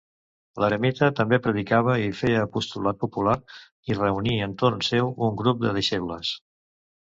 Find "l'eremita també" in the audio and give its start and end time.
0.61-1.37